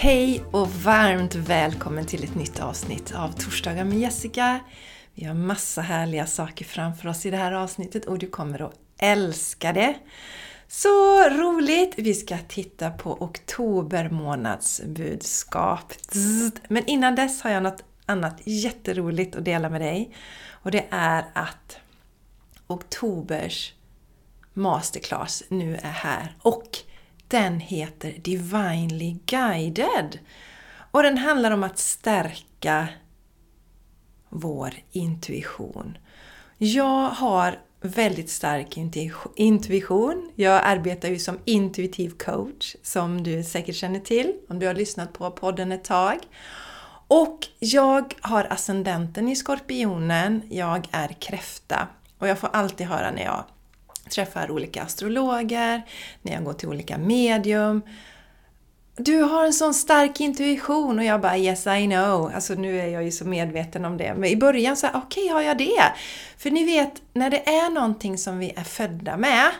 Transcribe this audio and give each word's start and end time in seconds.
Hej 0.00 0.44
och 0.50 0.68
varmt 0.70 1.34
välkommen 1.34 2.06
till 2.06 2.24
ett 2.24 2.34
nytt 2.34 2.60
avsnitt 2.60 3.14
av 3.14 3.32
Torsdagar 3.32 3.84
med 3.84 3.98
Jessica. 3.98 4.60
Vi 5.14 5.24
har 5.24 5.34
massa 5.34 5.80
härliga 5.82 6.26
saker 6.26 6.64
framför 6.64 7.08
oss 7.08 7.26
i 7.26 7.30
det 7.30 7.36
här 7.36 7.52
avsnittet 7.52 8.04
och 8.04 8.18
du 8.18 8.26
kommer 8.26 8.66
att 8.66 8.74
älska 8.98 9.72
det. 9.72 9.94
Så 10.68 10.88
roligt! 11.28 11.94
Vi 11.96 12.14
ska 12.14 12.38
titta 12.48 12.90
på 12.90 13.12
oktober 13.12 14.08
månads 14.08 14.82
budskap. 14.86 15.92
Men 16.68 16.86
innan 16.86 17.14
dess 17.14 17.42
har 17.42 17.50
jag 17.50 17.62
något 17.62 17.84
annat 18.06 18.40
jätteroligt 18.44 19.36
att 19.36 19.44
dela 19.44 19.68
med 19.68 19.80
dig. 19.80 20.14
Och 20.50 20.70
det 20.70 20.86
är 20.90 21.24
att 21.32 21.78
oktobers 22.66 23.74
masterclass 24.54 25.42
nu 25.48 25.76
är 25.76 25.90
här. 25.90 26.36
Och 26.42 26.78
den 27.28 27.60
heter 27.60 28.14
Divinely 28.18 29.16
Guided. 29.26 30.18
Och 30.90 31.02
den 31.02 31.18
handlar 31.18 31.50
om 31.50 31.62
att 31.62 31.78
stärka 31.78 32.88
vår 34.28 34.74
intuition. 34.92 35.98
Jag 36.58 37.08
har 37.08 37.58
väldigt 37.80 38.30
stark 38.30 38.76
intuition. 39.36 40.30
Jag 40.34 40.60
arbetar 40.64 41.08
ju 41.08 41.18
som 41.18 41.38
intuitiv 41.44 42.10
coach, 42.10 42.76
som 42.82 43.22
du 43.22 43.42
säkert 43.42 43.76
känner 43.76 44.00
till 44.00 44.32
om 44.48 44.58
du 44.58 44.66
har 44.66 44.74
lyssnat 44.74 45.12
på 45.12 45.30
podden 45.30 45.72
ett 45.72 45.84
tag. 45.84 46.18
Och 47.08 47.46
jag 47.58 48.14
har 48.20 48.44
ascendenten 48.50 49.28
i 49.28 49.36
skorpionen, 49.36 50.42
jag 50.50 50.88
är 50.90 51.08
kräfta. 51.08 51.88
Och 52.18 52.28
jag 52.28 52.38
får 52.38 52.48
alltid 52.52 52.86
höra 52.86 53.10
när 53.10 53.24
jag 53.24 53.44
träffar 54.10 54.50
olika 54.50 54.82
astrologer, 54.82 55.82
när 56.22 56.32
jag 56.32 56.44
går 56.44 56.52
till 56.52 56.68
olika 56.68 56.98
medium. 56.98 57.82
Du 58.96 59.22
har 59.22 59.44
en 59.44 59.52
sån 59.52 59.74
stark 59.74 60.20
intuition 60.20 60.98
och 60.98 61.04
jag 61.04 61.20
bara 61.20 61.38
yes 61.38 61.66
I 61.66 61.86
know. 61.86 62.32
Alltså 62.34 62.54
nu 62.54 62.80
är 62.80 62.86
jag 62.86 63.04
ju 63.04 63.10
så 63.10 63.24
medveten 63.24 63.84
om 63.84 63.96
det. 63.96 64.14
Men 64.14 64.30
i 64.30 64.36
början 64.36 64.76
så 64.76 64.86
okej 64.94 65.24
okay, 65.24 65.34
har 65.34 65.42
jag 65.42 65.58
det? 65.58 65.82
För 66.36 66.50
ni 66.50 66.64
vet, 66.64 66.92
när 67.12 67.30
det 67.30 67.48
är 67.48 67.70
någonting 67.70 68.18
som 68.18 68.38
vi 68.38 68.52
är 68.56 68.64
födda 68.64 69.16
med, 69.16 69.50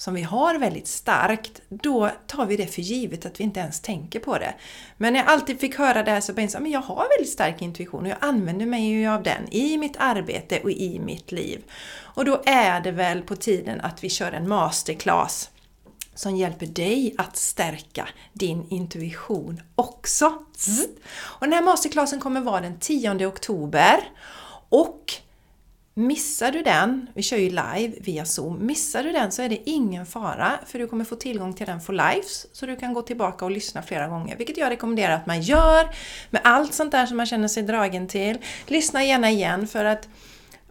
som 0.00 0.14
vi 0.14 0.22
har 0.22 0.58
väldigt 0.58 0.88
starkt, 0.88 1.60
då 1.68 2.10
tar 2.26 2.46
vi 2.46 2.56
det 2.56 2.66
för 2.66 2.82
givet 2.82 3.26
att 3.26 3.40
vi 3.40 3.44
inte 3.44 3.60
ens 3.60 3.80
tänker 3.80 4.20
på 4.20 4.38
det. 4.38 4.54
Men 4.96 5.12
när 5.12 5.20
jag 5.20 5.28
alltid 5.28 5.60
fick 5.60 5.78
höra 5.78 6.02
det 6.02 6.10
här 6.10 6.20
så 6.20 6.34
tänkte 6.34 6.56
jag 6.56 6.62
men 6.62 6.72
jag 6.72 6.80
har 6.80 7.08
väldigt 7.16 7.32
stark 7.32 7.62
intuition 7.62 8.02
och 8.02 8.08
jag 8.08 8.18
använder 8.20 8.66
mig 8.66 8.82
ju 8.82 9.06
av 9.06 9.22
den 9.22 9.52
i 9.52 9.78
mitt 9.78 9.96
arbete 9.98 10.60
och 10.60 10.70
i 10.70 10.98
mitt 10.98 11.32
liv. 11.32 11.62
Och 12.00 12.24
då 12.24 12.42
är 12.46 12.80
det 12.80 12.90
väl 12.90 13.22
på 13.22 13.36
tiden 13.36 13.80
att 13.80 14.04
vi 14.04 14.08
kör 14.08 14.32
en 14.32 14.48
masterclass 14.48 15.50
som 16.14 16.36
hjälper 16.36 16.66
dig 16.66 17.14
att 17.18 17.36
stärka 17.36 18.08
din 18.32 18.66
intuition 18.70 19.60
också. 19.74 20.26
Mm. 20.26 20.90
Och 21.20 21.46
den 21.46 21.52
här 21.52 21.62
masterclassen 21.62 22.20
kommer 22.20 22.40
vara 22.40 22.60
den 22.60 22.78
10 22.78 23.26
oktober 23.26 24.00
och 24.68 25.14
Missar 26.00 26.52
du 26.52 26.62
den, 26.62 27.06
vi 27.14 27.22
kör 27.22 27.36
ju 27.36 27.48
live 27.48 27.92
via 28.00 28.24
Zoom, 28.24 28.66
missar 28.66 29.02
du 29.02 29.12
den 29.12 29.32
så 29.32 29.42
är 29.42 29.48
det 29.48 29.70
ingen 29.70 30.06
fara 30.06 30.52
för 30.66 30.78
du 30.78 30.86
kommer 30.86 31.04
få 31.04 31.16
tillgång 31.16 31.54
till 31.54 31.66
den 31.66 31.80
for 31.80 31.92
lives 31.92 32.46
så 32.52 32.66
du 32.66 32.76
kan 32.76 32.94
gå 32.94 33.02
tillbaka 33.02 33.44
och 33.44 33.50
lyssna 33.50 33.82
flera 33.82 34.08
gånger. 34.08 34.36
Vilket 34.36 34.56
jag 34.56 34.70
rekommenderar 34.70 35.14
att 35.14 35.26
man 35.26 35.42
gör 35.42 35.88
med 36.30 36.40
allt 36.44 36.74
sånt 36.74 36.92
där 36.92 37.06
som 37.06 37.16
man 37.16 37.26
känner 37.26 37.48
sig 37.48 37.62
dragen 37.62 38.08
till. 38.08 38.38
Lyssna 38.66 39.04
gärna 39.04 39.30
igen 39.30 39.66
för 39.66 39.84
att 39.84 40.08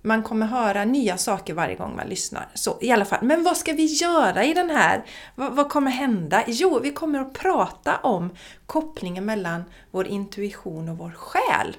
man 0.02 0.24
kommer 0.24 0.46
höra 0.46 0.86
nya 0.86 1.18
saker 1.18 1.54
varje 1.54 1.76
gång 1.76 1.96
man 1.96 2.08
lyssnar. 2.08 2.48
Så 2.54 2.78
i 2.82 2.92
alla 2.92 3.06
fall, 3.06 3.20
men 3.22 3.44
vad 3.44 3.58
ska 3.58 3.74
vi 3.74 3.86
göra 3.86 4.46
i 4.46 4.54
den 4.54 4.70
här? 4.70 5.06
Vad, 5.36 5.56
vad, 5.56 5.70
kommer 5.70 5.92
hända? 5.92 6.44
Jo, 6.48 6.80
vi 6.84 6.92
kommer 6.92 7.20
att 7.20 7.34
prata 7.34 7.98
om 7.98 8.30
kopplingen 8.66 9.26
mellan 9.26 9.64
vår 9.92 10.08
intuition 10.08 10.90
och 10.90 10.98
vår 10.98 11.12
själ. 11.12 11.76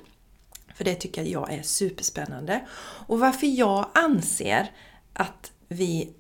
För 0.81 0.85
det 0.85 0.95
tycker 0.95 1.23
jag 1.23 1.53
är 1.53 1.63
superspännande. 1.63 2.61
Och 3.07 3.21
varför 3.21 3.47
jag 3.47 3.89
anser 3.95 4.71
att 5.13 5.53
vi 5.69 6.13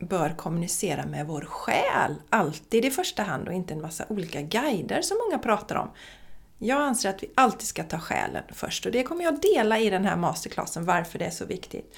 bör 0.00 0.34
kommunicera 0.36 1.06
med 1.06 1.26
vår 1.26 1.40
själ 1.40 2.14
alltid 2.30 2.84
i 2.84 2.90
första 2.90 3.22
hand 3.22 3.48
och 3.48 3.54
inte 3.54 3.74
en 3.74 3.80
massa 3.80 4.04
olika 4.08 4.42
guider 4.42 5.02
som 5.02 5.18
många 5.26 5.38
pratar 5.38 5.76
om. 5.76 5.90
Jag 6.58 6.80
anser 6.80 7.10
att 7.10 7.22
vi 7.22 7.30
alltid 7.34 7.68
ska 7.68 7.82
ta 7.82 7.98
själen 7.98 8.42
först 8.52 8.86
och 8.86 8.92
det 8.92 9.02
kommer 9.02 9.24
jag 9.24 9.40
dela 9.40 9.78
i 9.78 9.90
den 9.90 10.04
här 10.04 10.16
masterclassen 10.16 10.84
varför 10.84 11.18
det 11.18 11.24
är 11.24 11.30
så 11.30 11.44
viktigt. 11.44 11.96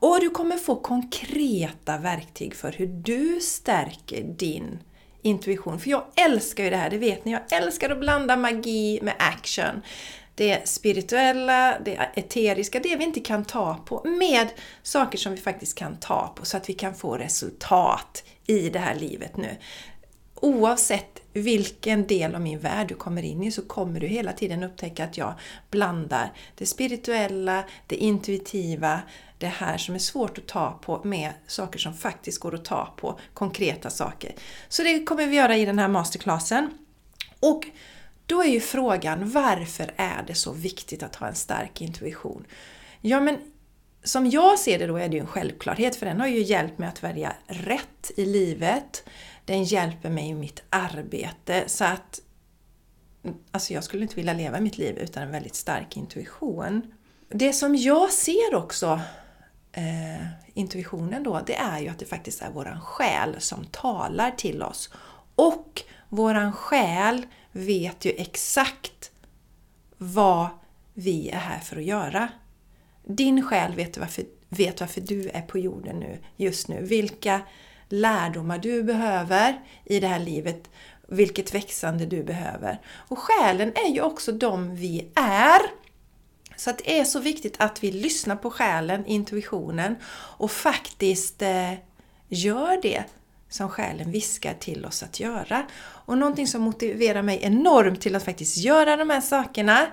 Och 0.00 0.20
du 0.20 0.30
kommer 0.30 0.56
få 0.56 0.76
konkreta 0.76 1.98
verktyg 1.98 2.54
för 2.54 2.72
hur 2.72 2.86
du 2.86 3.40
stärker 3.40 4.22
din 4.22 4.78
intuition. 5.22 5.80
För 5.80 5.90
jag 5.90 6.04
älskar 6.16 6.64
ju 6.64 6.70
det 6.70 6.76
här, 6.76 6.90
det 6.90 6.98
vet 6.98 7.24
ni. 7.24 7.32
Jag 7.32 7.52
älskar 7.52 7.90
att 7.90 8.00
blanda 8.00 8.36
magi 8.36 9.00
med 9.02 9.14
action. 9.18 9.82
Det 10.36 10.68
spirituella, 10.68 11.78
det 11.84 12.10
eteriska, 12.14 12.80
det 12.80 12.96
vi 12.96 13.04
inte 13.04 13.20
kan 13.20 13.44
ta 13.44 13.74
på 13.74 14.02
med 14.04 14.48
saker 14.82 15.18
som 15.18 15.32
vi 15.32 15.38
faktiskt 15.38 15.78
kan 15.78 15.96
ta 15.96 16.32
på 16.36 16.44
så 16.44 16.56
att 16.56 16.68
vi 16.68 16.72
kan 16.72 16.94
få 16.94 17.16
resultat 17.16 18.24
i 18.46 18.68
det 18.68 18.78
här 18.78 18.94
livet 18.94 19.36
nu. 19.36 19.56
Oavsett 20.34 21.22
vilken 21.32 22.06
del 22.06 22.34
av 22.34 22.40
min 22.40 22.58
värld 22.58 22.88
du 22.88 22.94
kommer 22.94 23.22
in 23.22 23.42
i 23.42 23.52
så 23.52 23.62
kommer 23.62 24.00
du 24.00 24.06
hela 24.06 24.32
tiden 24.32 24.62
upptäcka 24.62 25.04
att 25.04 25.16
jag 25.16 25.34
blandar 25.70 26.32
det 26.54 26.66
spirituella, 26.66 27.64
det 27.86 27.96
intuitiva, 27.96 29.00
det 29.38 29.46
här 29.46 29.78
som 29.78 29.94
är 29.94 29.98
svårt 29.98 30.38
att 30.38 30.46
ta 30.46 30.78
på 30.82 31.00
med 31.04 31.32
saker 31.46 31.78
som 31.78 31.94
faktiskt 31.94 32.40
går 32.40 32.54
att 32.54 32.64
ta 32.64 32.94
på, 32.96 33.18
konkreta 33.34 33.90
saker. 33.90 34.34
Så 34.68 34.82
det 34.82 35.04
kommer 35.04 35.26
vi 35.26 35.36
göra 35.36 35.56
i 35.56 35.64
den 35.64 35.78
här 35.78 35.88
masterclassen. 35.88 36.70
Och 37.40 37.66
då 38.26 38.42
är 38.42 38.48
ju 38.48 38.60
frågan, 38.60 39.30
varför 39.30 39.94
är 39.96 40.24
det 40.26 40.34
så 40.34 40.52
viktigt 40.52 41.02
att 41.02 41.16
ha 41.16 41.28
en 41.28 41.34
stark 41.34 41.80
intuition? 41.80 42.46
Ja, 43.00 43.20
men 43.20 43.38
som 44.04 44.30
jag 44.30 44.58
ser 44.58 44.78
det 44.78 44.86
då 44.86 44.96
är 44.96 45.08
det 45.08 45.14
ju 45.14 45.20
en 45.20 45.26
självklarhet, 45.26 45.96
för 45.96 46.06
den 46.06 46.20
har 46.20 46.26
ju 46.26 46.42
hjälpt 46.42 46.78
mig 46.78 46.88
att 46.88 47.02
välja 47.02 47.32
rätt 47.46 48.10
i 48.16 48.24
livet. 48.26 49.04
Den 49.44 49.64
hjälper 49.64 50.10
mig 50.10 50.28
i 50.28 50.34
mitt 50.34 50.62
arbete. 50.70 51.64
Så 51.66 51.84
att 51.84 52.20
alltså 53.50 53.72
jag 53.72 53.84
skulle 53.84 54.02
inte 54.02 54.16
vilja 54.16 54.32
leva 54.32 54.60
mitt 54.60 54.78
liv 54.78 54.98
utan 54.98 55.22
en 55.22 55.30
väldigt 55.30 55.54
stark 55.54 55.96
intuition. 55.96 56.94
Det 57.28 57.52
som 57.52 57.76
jag 57.76 58.12
ser 58.12 58.54
också, 58.54 59.00
eh, 59.72 60.26
intuitionen 60.54 61.22
då, 61.22 61.40
det 61.46 61.56
är 61.56 61.80
ju 61.80 61.88
att 61.88 61.98
det 61.98 62.06
faktiskt 62.06 62.42
är 62.42 62.50
våran 62.50 62.80
själ 62.80 63.36
som 63.38 63.64
talar 63.64 64.30
till 64.30 64.62
oss. 64.62 64.90
Och 65.34 65.82
våran 66.08 66.52
själ 66.52 67.26
vet 67.56 68.04
ju 68.04 68.10
exakt 68.10 69.10
vad 69.98 70.48
vi 70.94 71.28
är 71.28 71.38
här 71.38 71.60
för 71.60 71.76
att 71.76 71.84
göra. 71.84 72.28
Din 73.04 73.42
själ 73.42 73.74
vet 73.74 73.98
varför, 73.98 74.24
vet 74.48 74.80
varför 74.80 75.00
du 75.00 75.28
är 75.28 75.42
på 75.42 75.58
jorden 75.58 76.00
nu, 76.00 76.18
just 76.36 76.68
nu. 76.68 76.82
Vilka 76.82 77.40
lärdomar 77.88 78.58
du 78.58 78.82
behöver 78.82 79.60
i 79.84 80.00
det 80.00 80.06
här 80.06 80.18
livet. 80.18 80.70
Vilket 81.08 81.54
växande 81.54 82.06
du 82.06 82.22
behöver. 82.22 82.80
Och 82.86 83.18
själen 83.18 83.72
är 83.74 83.90
ju 83.94 84.00
också 84.00 84.32
de 84.32 84.76
vi 84.76 85.10
är. 85.14 85.60
Så 86.56 86.70
att 86.70 86.78
det 86.78 86.98
är 86.98 87.04
så 87.04 87.20
viktigt 87.20 87.54
att 87.58 87.84
vi 87.84 87.92
lyssnar 87.92 88.36
på 88.36 88.50
själen, 88.50 89.06
intuitionen 89.06 89.96
och 90.14 90.50
faktiskt 90.50 91.42
eh, 91.42 91.72
gör 92.28 92.82
det 92.82 93.04
som 93.56 93.68
själen 93.68 94.10
viskar 94.10 94.54
till 94.54 94.86
oss 94.86 95.02
att 95.02 95.20
göra. 95.20 95.66
Och 95.80 96.18
någonting 96.18 96.46
som 96.46 96.62
motiverar 96.62 97.22
mig 97.22 97.38
enormt 97.42 98.00
till 98.00 98.16
att 98.16 98.24
faktiskt 98.24 98.56
göra 98.56 98.96
de 98.96 99.10
här 99.10 99.20
sakerna, 99.20 99.86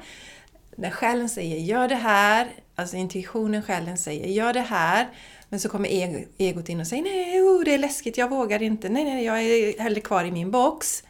när 0.75 0.91
själen 0.91 1.29
säger 1.29 1.57
gör 1.57 1.87
det 1.87 1.95
här, 1.95 2.51
alltså 2.75 2.97
intuitionen, 2.97 3.63
själen 3.63 3.97
säger 3.97 4.27
gör 4.27 4.53
det 4.53 4.61
här, 4.61 5.09
men 5.49 5.59
så 5.59 5.69
kommer 5.69 5.89
egot 6.37 6.69
in 6.69 6.79
och 6.79 6.87
säger 6.87 7.03
nej, 7.03 7.41
oh, 7.41 7.63
det 7.63 7.73
är 7.73 7.77
läskigt, 7.77 8.17
jag 8.17 8.29
vågar 8.29 8.61
inte, 8.61 8.89
nej, 8.89 9.03
nej, 9.03 9.25
jag 9.25 9.41
är 9.41 9.79
hellre 9.79 10.01
kvar 10.01 10.25
i 10.25 10.31
min 10.31 10.51
box. 10.51 11.03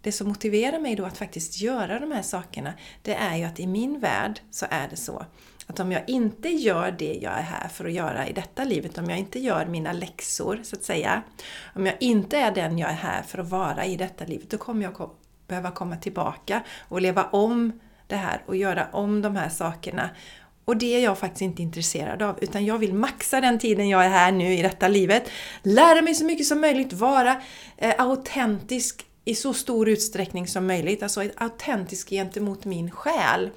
Det 0.00 0.12
som 0.12 0.28
motiverar 0.28 0.78
mig 0.78 0.96
då 0.96 1.04
att 1.04 1.18
faktiskt 1.18 1.60
göra 1.60 1.98
de 1.98 2.12
här 2.12 2.22
sakerna, 2.22 2.74
det 3.02 3.14
är 3.14 3.36
ju 3.36 3.44
att 3.44 3.60
i 3.60 3.66
min 3.66 4.00
värld 4.00 4.40
så 4.50 4.66
är 4.70 4.88
det 4.88 4.96
så 4.96 5.26
att 5.66 5.80
om 5.80 5.92
jag 5.92 6.08
inte 6.08 6.48
gör 6.48 6.90
det 6.98 7.18
jag 7.22 7.32
är 7.32 7.42
här 7.42 7.68
för 7.68 7.84
att 7.84 7.92
göra 7.92 8.28
i 8.28 8.32
detta 8.32 8.64
livet, 8.64 8.98
om 8.98 9.10
jag 9.10 9.18
inte 9.18 9.38
gör 9.38 9.66
mina 9.66 9.92
läxor 9.92 10.60
så 10.62 10.76
att 10.76 10.84
säga, 10.84 11.22
om 11.74 11.86
jag 11.86 11.94
inte 12.00 12.38
är 12.38 12.50
den 12.50 12.78
jag 12.78 12.90
är 12.90 12.94
här 12.94 13.22
för 13.22 13.38
att 13.38 13.50
vara 13.50 13.84
i 13.84 13.96
detta 13.96 14.24
livet, 14.24 14.50
då 14.50 14.58
kommer 14.58 14.82
jag 14.82 15.10
behöva 15.48 15.70
komma 15.70 15.96
tillbaka 15.96 16.62
och 16.88 17.00
leva 17.00 17.24
om 17.24 17.80
det 18.06 18.16
här 18.16 18.42
och 18.46 18.56
göra 18.56 18.88
om 18.92 19.22
de 19.22 19.36
här 19.36 19.48
sakerna. 19.48 20.10
Och 20.64 20.76
det 20.76 20.94
är 20.94 21.04
jag 21.04 21.18
faktiskt 21.18 21.42
inte 21.42 21.62
intresserad 21.62 22.22
av, 22.22 22.38
utan 22.40 22.64
jag 22.64 22.78
vill 22.78 22.94
maxa 22.94 23.40
den 23.40 23.58
tiden 23.58 23.88
jag 23.88 24.04
är 24.04 24.08
här 24.08 24.32
nu 24.32 24.54
i 24.54 24.62
detta 24.62 24.88
livet. 24.88 25.30
Lära 25.62 26.02
mig 26.02 26.14
så 26.14 26.24
mycket 26.24 26.46
som 26.46 26.60
möjligt, 26.60 26.92
vara 26.92 27.42
eh, 27.76 27.94
autentisk 27.98 29.06
i 29.24 29.34
så 29.34 29.54
stor 29.54 29.88
utsträckning 29.88 30.46
som 30.46 30.66
möjligt, 30.66 31.02
alltså 31.02 31.22
autentisk 31.36 32.10
gentemot 32.10 32.64
min 32.64 32.90
själ. 32.90 33.50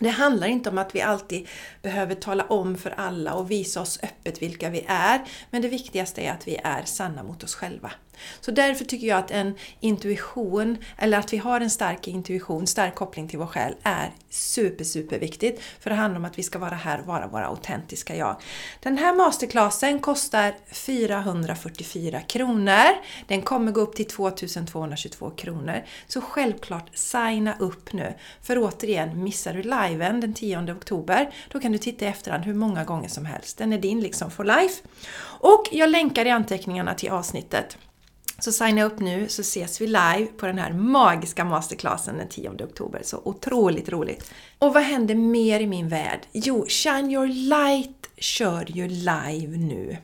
Det 0.00 0.08
handlar 0.08 0.46
inte 0.46 0.70
om 0.70 0.78
att 0.78 0.94
vi 0.94 1.00
alltid 1.00 1.48
behöver 1.82 2.14
tala 2.14 2.44
om 2.44 2.76
för 2.76 2.90
alla 2.90 3.34
och 3.34 3.50
visa 3.50 3.80
oss 3.80 3.98
öppet 4.02 4.42
vilka 4.42 4.70
vi 4.70 4.84
är, 4.88 5.20
men 5.50 5.62
det 5.62 5.68
viktigaste 5.68 6.20
är 6.20 6.32
att 6.32 6.48
vi 6.48 6.56
är 6.64 6.82
sanna 6.84 7.22
mot 7.22 7.44
oss 7.44 7.54
själva. 7.54 7.92
Så 8.40 8.50
därför 8.50 8.84
tycker 8.84 9.06
jag 9.06 9.18
att 9.18 9.30
en 9.30 9.54
intuition, 9.80 10.76
eller 10.98 11.18
att 11.18 11.32
vi 11.32 11.36
har 11.36 11.60
en 11.60 11.70
stark 11.70 12.08
intuition, 12.08 12.66
stark 12.66 12.94
koppling 12.94 13.28
till 13.28 13.38
vår 13.38 13.46
själ, 13.46 13.74
är 13.82 14.12
super, 14.30 14.84
super 14.84 15.18
viktigt. 15.18 15.60
För 15.80 15.90
det 15.90 15.96
handlar 15.96 16.18
om 16.18 16.24
att 16.24 16.38
vi 16.38 16.42
ska 16.42 16.58
vara 16.58 16.74
här 16.74 17.00
och 17.00 17.06
vara 17.06 17.26
våra 17.26 17.46
autentiska 17.46 18.16
jag. 18.16 18.36
Den 18.80 18.98
här 18.98 19.16
masterclassen 19.16 19.98
kostar 19.98 20.54
444 20.72 22.20
kronor. 22.20 22.86
Den 23.26 23.42
kommer 23.42 23.72
gå 23.72 23.80
upp 23.80 23.96
till 23.96 24.06
2222 24.06 25.30
kronor. 25.30 25.84
Så 26.06 26.20
självklart 26.20 26.90
signa 26.94 27.56
upp 27.58 27.92
nu. 27.92 28.14
För 28.42 28.58
återigen, 28.58 29.24
missar 29.24 29.52
du 29.52 29.62
live 29.62 29.89
liven 29.90 30.20
den 30.20 30.34
10 30.34 30.72
oktober, 30.72 31.34
då 31.52 31.60
kan 31.60 31.72
du 31.72 31.78
titta 31.78 32.04
i 32.04 32.08
efterhand 32.08 32.44
hur 32.44 32.54
många 32.54 32.84
gånger 32.84 33.08
som 33.08 33.24
helst. 33.24 33.58
Den 33.58 33.72
är 33.72 33.78
din 33.78 34.00
liksom 34.00 34.30
for 34.30 34.44
life. 34.44 34.82
Och 35.22 35.68
jag 35.72 35.90
länkar 35.90 36.26
i 36.26 36.30
anteckningarna 36.30 36.94
till 36.94 37.10
avsnittet. 37.10 37.78
Så 38.38 38.52
signa 38.52 38.84
upp 38.84 38.98
nu 38.98 39.28
så 39.28 39.40
ses 39.40 39.80
vi 39.80 39.86
live 39.86 40.26
på 40.36 40.46
den 40.46 40.58
här 40.58 40.72
magiska 40.72 41.44
masterclassen 41.44 42.18
den 42.18 42.28
10 42.28 42.50
oktober. 42.50 43.00
Så 43.04 43.20
otroligt 43.24 43.88
roligt! 43.88 44.30
Och 44.58 44.74
vad 44.74 44.82
händer 44.82 45.14
mer 45.14 45.60
i 45.60 45.66
min 45.66 45.88
värld? 45.88 46.20
Jo, 46.32 46.66
Shine 46.68 47.10
Your 47.10 47.26
Light 47.26 48.10
kör 48.16 48.64
ju 48.68 48.88
live 48.88 49.56
nu. 49.56 49.96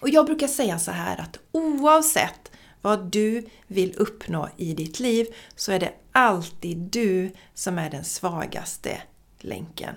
Och 0.00 0.08
jag 0.08 0.26
brukar 0.26 0.48
säga 0.48 0.78
så 0.78 0.90
här 0.90 1.20
att 1.20 1.38
oavsett 1.52 2.50
vad 2.82 3.10
du 3.10 3.46
vill 3.66 3.94
uppnå 3.96 4.48
i 4.56 4.74
ditt 4.74 5.00
liv 5.00 5.26
så 5.56 5.72
är 5.72 5.78
det 5.78 5.92
alltid 6.12 6.78
du 6.78 7.30
som 7.54 7.78
är 7.78 7.90
den 7.90 8.04
svagaste 8.04 9.02
länken. 9.44 9.94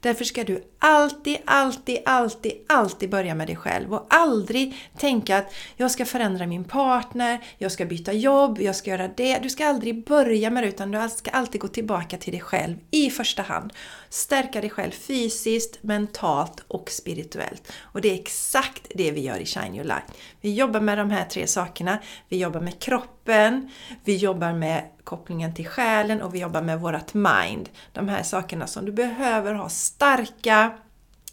Därför 0.00 0.24
ska 0.24 0.44
du 0.44 0.64
alltid, 0.78 1.36
alltid, 1.44 1.98
alltid, 2.04 2.52
alltid 2.66 3.10
börja 3.10 3.34
med 3.34 3.46
dig 3.46 3.56
själv 3.56 3.94
och 3.94 4.06
aldrig 4.10 4.76
tänka 4.98 5.38
att 5.38 5.54
jag 5.76 5.90
ska 5.90 6.04
förändra 6.04 6.46
min 6.46 6.64
partner, 6.64 7.40
jag 7.58 7.72
ska 7.72 7.84
byta 7.84 8.12
jobb, 8.12 8.60
jag 8.60 8.76
ska 8.76 8.90
göra 8.90 9.08
det. 9.08 9.38
Du 9.38 9.50
ska 9.50 9.66
aldrig 9.66 10.04
börja 10.04 10.50
med 10.50 10.62
det 10.62 10.68
utan 10.68 10.90
du 10.90 11.08
ska 11.08 11.30
alltid 11.30 11.60
gå 11.60 11.68
tillbaka 11.68 12.16
till 12.16 12.32
dig 12.32 12.40
själv 12.40 12.76
i 12.90 13.10
första 13.10 13.42
hand. 13.42 13.72
Stärka 14.08 14.60
dig 14.60 14.70
själv 14.70 14.90
fysiskt, 14.90 15.82
mentalt 15.82 16.64
och 16.68 16.90
spirituellt. 16.90 17.72
Och 17.80 18.00
det 18.00 18.10
är 18.10 18.14
exakt 18.14 18.86
det 18.94 19.10
vi 19.10 19.20
gör 19.20 19.38
i 19.38 19.46
Shine 19.46 19.74
Your 19.74 19.84
Light. 19.84 20.04
Vi 20.40 20.54
jobbar 20.54 20.80
med 20.80 20.98
de 20.98 21.10
här 21.10 21.24
tre 21.24 21.46
sakerna. 21.46 21.98
Vi 22.28 22.38
jobbar 22.38 22.60
med 22.60 22.78
kroppen, 22.78 23.70
vi 24.04 24.16
jobbar 24.16 24.52
med 24.52 24.82
kopplingen 25.04 25.54
till 25.54 25.66
själen 25.66 26.22
och 26.22 26.34
vi 26.34 26.38
jobbar 26.38 26.62
med 26.62 26.80
vårat 26.80 27.14
mind. 27.14 27.68
De 27.92 28.08
här 28.08 28.22
sakerna 28.22 28.66
som 28.66 28.84
du 28.84 28.92
behöver 28.92 29.54
ha 29.54 29.68
starka, 29.68 30.75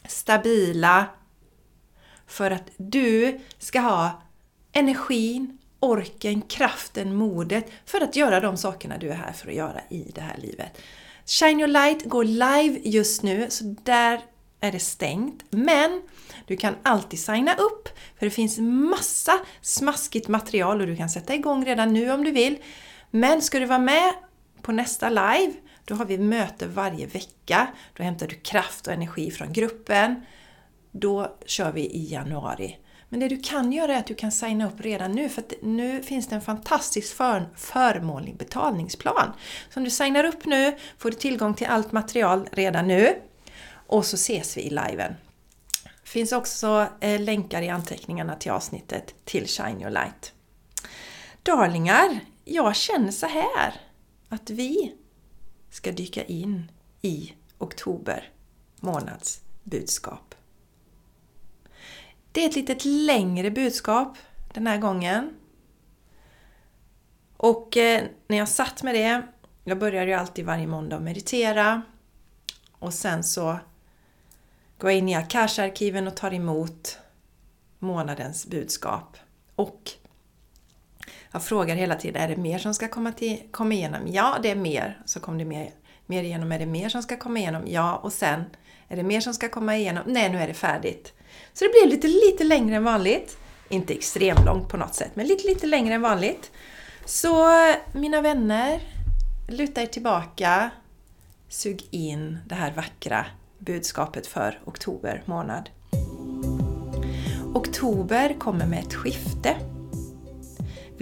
stabila 0.08 1.06
för 2.28 2.52
att 2.52 2.70
du 2.78 3.40
ska 3.58 3.80
ha 3.80 4.22
energin, 4.72 5.58
orken, 5.80 6.42
kraften, 6.42 7.16
modet 7.16 7.66
för 7.86 8.02
att 8.02 8.16
göra 8.16 8.40
de 8.40 8.58
sakerna 8.58 8.98
du 8.98 9.10
är 9.10 9.16
här 9.16 9.34
för 9.34 9.48
att 9.48 9.56
göra 9.56 9.82
i 9.90 10.12
det 10.16 10.22
här 10.22 10.38
livet. 10.38 10.82
Shine 11.26 11.60
Your 11.60 11.68
Light 11.68 12.06
går 12.06 12.24
live 12.24 12.80
just 12.84 13.24
nu, 13.24 13.50
så 13.50 13.76
där 13.84 14.22
är 14.60 14.72
det 14.72 14.80
stängt. 14.80 15.44
Men 15.50 16.02
du 16.48 16.58
kan 16.58 16.76
alltid 16.84 17.20
signa 17.20 17.54
upp, 17.54 17.90
för 18.20 18.26
det 18.26 18.30
finns 18.30 18.58
massa 18.60 19.40
smaskigt 19.62 20.28
material 20.28 20.82
och 20.82 20.88
du 20.88 20.96
kan 20.96 21.10
sätta 21.10 21.36
igång 21.36 21.66
redan 21.66 21.94
nu 21.94 22.12
om 22.12 22.24
du 22.24 22.32
vill. 22.32 22.58
Men 23.12 23.42
ska 23.42 23.60
du 23.60 23.66
vara 23.66 23.80
med 23.80 24.14
på 24.62 24.72
nästa 24.72 25.10
live, 25.10 25.54
då 25.86 25.96
har 25.96 26.06
vi 26.06 26.18
möte 26.18 26.68
varje 26.68 27.06
vecka. 27.06 27.68
Då 27.94 28.04
hämtar 28.04 28.28
du 28.28 28.36
kraft 28.36 28.88
och 28.88 28.94
energi 28.94 29.32
från 29.32 29.54
gruppen. 29.54 30.26
Då 30.92 31.38
kör 31.46 31.72
vi 31.72 31.82
i 31.82 32.12
januari. 32.12 32.80
Men 33.10 33.20
det 33.20 33.28
du 33.28 33.40
kan 33.40 33.72
göra 33.72 33.96
är 33.96 34.00
att 34.00 34.08
du 34.08 34.16
kan 34.16 34.32
signa 34.32 34.68
upp 34.68 34.82
redan 34.82 35.12
nu 35.12 35.30
för 35.30 35.42
att 35.42 35.54
nu 35.62 36.04
finns 36.04 36.28
det 36.28 36.36
en 36.36 36.42
fantastisk 36.42 37.16
för, 37.16 37.50
förmånlig 37.56 38.38
betalningsplan. 38.38 39.34
Så 39.70 39.80
om 39.80 39.84
du 39.84 39.90
signar 39.90 40.24
upp 40.24 40.46
nu 40.46 40.78
får 40.98 41.12
du 41.12 41.18
tillgång 41.18 41.54
till 41.54 41.68
allt 41.68 41.92
material 41.92 42.50
redan 42.52 42.88
nu 42.88 43.16
och 43.88 44.06
så 44.06 44.16
ses 44.16 44.58
vi 44.58 44.62
i 44.62 44.70
liven. 44.70 45.16
Det 45.84 46.10
finns 46.10 46.32
också 46.32 46.88
eh, 47.00 47.22
länkar 47.22 47.62
i 47.62 47.70
anteckningarna 47.70 48.36
till 48.36 48.52
avsnittet 48.52 49.16
till 49.26 49.48
Shine 49.48 49.82
Your 49.82 49.92
Light. 49.92 50.34
Darlingar, 51.44 52.20
jag 52.46 52.76
känner 52.76 53.12
så 53.12 53.26
här 53.26 53.74
att 54.30 54.50
vi 54.50 54.94
ska 55.74 55.92
dyka 55.92 56.24
in 56.24 56.72
i 57.02 57.34
oktober 57.58 58.30
månads 58.80 59.42
budskap. 59.64 60.36
Det 62.32 62.44
är 62.44 62.50
ett 62.50 62.56
litet 62.56 62.86
längre 62.86 63.52
budskap 63.52 64.18
den 64.54 64.68
här 64.68 64.78
gången. 64.78 65.34
Och 67.38 67.78
eh, 67.78 68.04
när 68.28 68.38
jag 68.38 68.50
satt 68.50 68.84
med 68.84 68.96
det, 68.96 69.28
jag 69.64 69.80
börjar 69.80 70.08
ju 70.08 70.14
alltid 70.14 70.46
varje 70.46 70.68
måndag 70.68 70.96
att 70.96 71.02
meditera 71.02 71.82
och 72.72 72.94
sen 72.94 73.24
så 73.24 73.60
går 74.78 74.92
jag 74.92 74.98
in 74.98 75.10
i 75.10 75.16
Akasha-arkiven 75.16 76.08
och 76.08 76.16
tar 76.16 76.34
emot 76.34 76.98
månadens 77.80 78.48
budskap. 78.48 79.18
Och 79.56 79.92
jag 81.34 81.44
frågar 81.44 81.76
hela 81.76 81.96
tiden, 81.96 82.22
är 82.22 82.28
det 82.28 82.36
mer 82.36 82.60
som 82.60 82.74
ska 82.74 82.88
komma, 82.88 83.12
till, 83.12 83.42
komma 83.52 83.74
igenom? 83.74 84.02
Ja, 84.08 84.38
det 84.44 84.50
är 84.50 84.56
mer. 84.56 85.02
Så 85.06 85.20
kom 85.20 85.38
det 85.38 85.46
mer, 85.46 85.72
mer 86.06 86.24
igenom. 86.24 86.52
Är 86.52 86.60
det 86.60 86.66
mer 86.66 86.90
som 86.90 87.04
ska 87.04 87.18
komma 87.18 87.40
igenom? 87.40 87.64
Ja, 87.68 87.96
och 87.96 88.14
sen 88.14 88.44
är 88.88 88.96
det 88.96 89.04
mer 89.04 89.22
som 89.22 89.34
ska 89.34 89.50
komma 89.50 89.78
igenom? 89.78 90.04
Nej, 90.06 90.30
nu 90.30 90.38
är 90.38 90.48
det 90.48 90.54
färdigt. 90.54 91.14
Så 91.54 91.66
det 91.66 91.72
blev 91.72 91.94
lite, 91.96 92.08
lite 92.08 92.44
längre 92.44 92.76
än 92.76 92.84
vanligt. 92.84 93.38
Inte 93.70 93.94
extremt 93.94 94.46
långt 94.46 94.70
på 94.70 94.78
något 94.78 94.96
sätt, 94.96 95.12
men 95.14 95.28
lite, 95.28 95.48
lite 95.48 95.68
längre 95.68 95.94
än 95.94 96.02
vanligt. 96.02 96.52
Så 97.06 97.48
mina 97.94 98.22
vänner, 98.22 98.82
luta 99.50 99.82
er 99.82 99.86
tillbaka, 99.86 100.70
sug 101.50 101.88
in 101.92 102.38
det 102.46 102.56
här 102.56 102.74
vackra 102.74 103.26
budskapet 103.60 104.28
för 104.28 104.60
oktober 104.66 105.24
månad. 105.26 105.70
Oktober 107.54 108.36
kommer 108.40 108.66
med 108.66 108.80
ett 108.80 108.94
skifte. 108.94 109.73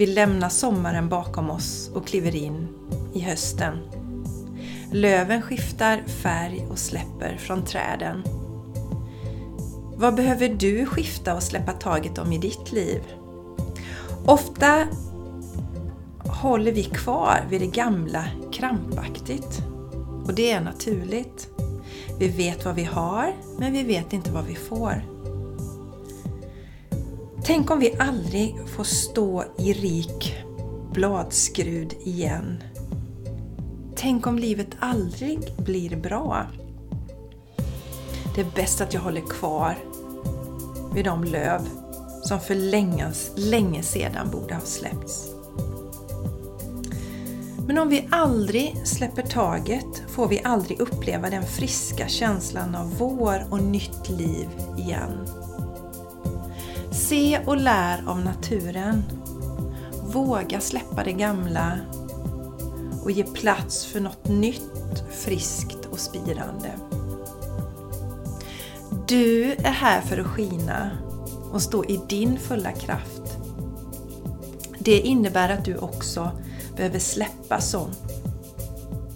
Vi 0.02 0.06
lämnar 0.06 0.48
sommaren 0.48 1.08
bakom 1.08 1.50
oss 1.50 1.90
och 1.94 2.06
kliver 2.06 2.36
in 2.36 2.68
i 3.14 3.20
hösten. 3.20 3.78
Löven 4.92 5.42
skiftar 5.42 6.02
färg 6.22 6.66
och 6.70 6.78
släpper 6.78 7.36
från 7.36 7.64
träden. 7.64 8.22
Vad 9.96 10.14
behöver 10.14 10.48
du 10.48 10.86
skifta 10.86 11.34
och 11.34 11.42
släppa 11.42 11.72
taget 11.72 12.18
om 12.18 12.32
i 12.32 12.38
ditt 12.38 12.72
liv? 12.72 13.02
Ofta 14.26 14.86
håller 16.18 16.72
vi 16.72 16.84
kvar 16.84 17.40
vid 17.50 17.60
det 17.60 17.66
gamla 17.66 18.24
krampaktigt. 18.52 19.62
Och 20.24 20.34
det 20.34 20.52
är 20.52 20.60
naturligt. 20.60 21.48
Vi 22.18 22.28
vet 22.28 22.64
vad 22.64 22.74
vi 22.74 22.84
har, 22.84 23.32
men 23.58 23.72
vi 23.72 23.82
vet 23.82 24.12
inte 24.12 24.30
vad 24.32 24.44
vi 24.44 24.54
får. 24.54 25.11
Tänk 27.44 27.70
om 27.70 27.78
vi 27.78 27.96
aldrig 27.98 28.56
får 28.76 28.84
stå 28.84 29.44
i 29.58 29.72
rik 29.72 30.36
bladskrud 30.92 31.94
igen. 32.04 32.62
Tänk 33.96 34.26
om 34.26 34.38
livet 34.38 34.68
aldrig 34.80 35.38
blir 35.56 35.96
bra. 35.96 36.46
Det 38.34 38.40
är 38.40 38.46
bäst 38.54 38.80
att 38.80 38.94
jag 38.94 39.00
håller 39.00 39.20
kvar 39.20 39.78
vid 40.94 41.04
de 41.04 41.24
löv 41.24 41.68
som 42.22 42.40
för 42.40 42.54
länge, 42.54 43.12
länge 43.36 43.82
sedan 43.82 44.30
borde 44.30 44.54
ha 44.54 44.60
släppts. 44.60 45.28
Men 47.66 47.78
om 47.78 47.88
vi 47.88 48.08
aldrig 48.10 48.76
släpper 48.84 49.22
taget 49.22 50.02
får 50.08 50.28
vi 50.28 50.40
aldrig 50.44 50.80
uppleva 50.80 51.30
den 51.30 51.42
friska 51.42 52.08
känslan 52.08 52.74
av 52.74 52.98
vår 52.98 53.44
och 53.50 53.62
nytt 53.62 54.08
liv 54.08 54.48
igen. 54.78 55.28
Se 57.08 57.40
och 57.46 57.56
lär 57.56 58.04
av 58.06 58.20
naturen. 58.20 59.02
Våga 60.04 60.60
släppa 60.60 61.04
det 61.04 61.12
gamla 61.12 61.78
och 63.02 63.10
ge 63.10 63.24
plats 63.24 63.86
för 63.86 64.00
något 64.00 64.28
nytt, 64.28 65.04
friskt 65.10 65.86
och 65.90 65.98
spirande. 65.98 66.72
Du 69.08 69.52
är 69.52 69.70
här 69.70 70.00
för 70.00 70.18
att 70.18 70.26
skina 70.26 70.90
och 71.52 71.62
stå 71.62 71.84
i 71.84 72.00
din 72.08 72.38
fulla 72.38 72.72
kraft. 72.72 73.38
Det 74.78 75.00
innebär 75.00 75.48
att 75.48 75.64
du 75.64 75.76
också 75.76 76.30
behöver 76.76 76.98
släppa 76.98 77.60
sånt 77.60 78.12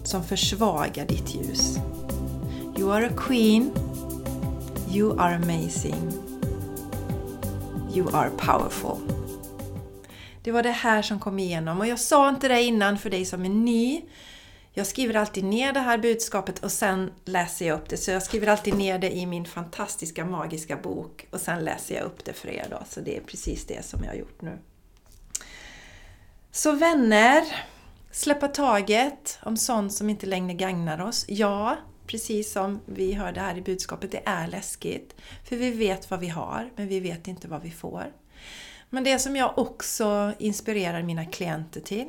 som 0.04 0.24
försvagar 0.24 1.06
ditt 1.06 1.34
ljus. 1.34 1.78
You 2.78 2.92
are 2.92 3.06
a 3.06 3.12
queen. 3.16 3.70
You 4.90 5.20
are 5.20 5.34
amazing. 5.36 6.25
You 7.96 8.14
are 8.14 8.30
powerful. 8.30 8.96
Det 10.42 10.52
var 10.52 10.62
det 10.62 10.70
här 10.70 11.02
som 11.02 11.20
kom 11.20 11.38
igenom 11.38 11.80
och 11.80 11.86
jag 11.86 12.00
sa 12.00 12.28
inte 12.28 12.48
det 12.48 12.62
innan 12.62 12.98
för 12.98 13.10
dig 13.10 13.24
som 13.24 13.44
är 13.44 13.48
ny. 13.48 14.02
jag 14.72 14.86
skriver 14.86 15.14
alltid 15.14 15.44
ner 15.44 15.72
det 15.72 15.80
här 15.80 15.98
budskapet 15.98 16.64
och 16.64 16.72
sen 16.72 17.12
läser 17.24 17.66
jag 17.66 17.74
upp 17.74 17.88
det. 17.88 17.96
Så 17.96 18.10
jag 18.10 18.22
skriver 18.22 18.46
alltid 18.46 18.74
ner 18.76 18.98
det 18.98 19.16
i 19.16 19.26
min 19.26 19.44
fantastiska 19.44 20.24
magiska 20.24 20.76
bok 20.76 21.26
och 21.30 21.40
sen 21.40 21.64
läser 21.64 21.94
jag 21.94 22.04
upp 22.04 22.24
det 22.24 22.32
för 22.32 22.48
er 22.48 22.66
då. 22.70 22.82
Så 22.88 23.00
det 23.00 23.16
är 23.16 23.20
precis 23.20 23.64
det 23.66 23.84
som 23.84 24.04
jag 24.04 24.10
har 24.10 24.16
gjort 24.16 24.42
nu. 24.42 24.58
Så 26.50 26.72
vänner, 26.72 27.44
släppa 28.10 28.48
taget 28.48 29.38
om 29.42 29.56
sånt 29.56 29.92
som 29.92 30.10
inte 30.10 30.26
längre 30.26 30.54
gagnar 30.54 31.00
oss. 31.00 31.24
Ja, 31.28 31.76
precis 32.06 32.52
som 32.52 32.80
vi 32.86 33.12
hörde 33.12 33.40
här 33.40 33.58
i 33.58 33.62
budskapet, 33.62 34.10
det 34.10 34.22
är 34.25 34.48
läskigt. 34.48 35.14
För 35.44 35.56
vi 35.56 35.70
vet 35.70 36.10
vad 36.10 36.20
vi 36.20 36.28
har, 36.28 36.70
men 36.76 36.88
vi 36.88 37.00
vet 37.00 37.28
inte 37.28 37.48
vad 37.48 37.62
vi 37.62 37.70
får. 37.70 38.12
Men 38.90 39.04
det 39.04 39.18
som 39.18 39.36
jag 39.36 39.58
också 39.58 40.32
inspirerar 40.38 41.02
mina 41.02 41.25
klienter 41.25 41.80
till, 41.80 42.08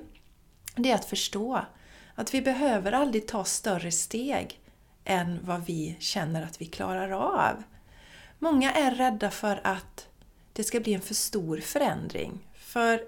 det 0.75 0.91
är 0.91 0.95
att 0.95 1.05
förstå 1.05 1.65
att 2.15 2.33
vi 2.33 2.41
behöver 2.41 2.91
aldrig 2.91 3.27
ta 3.27 3.43
större 3.43 3.91
steg 3.91 4.59
än 5.03 5.39
vad 5.41 5.65
vi 5.65 5.95
känner 5.99 6.43
att 6.43 6.61
vi 6.61 6.65
klarar 6.65 7.11
av. 7.11 7.63
Många 8.39 8.71
är 8.71 8.91
rädda 8.91 9.31
för 9.31 9.61
att 9.63 10.07
det 10.53 10.63
ska 10.63 10.79
bli 10.79 10.93
en 10.93 11.01
för 11.01 11.13
stor 11.13 11.57
förändring. 11.57 12.47
För, 12.53 13.01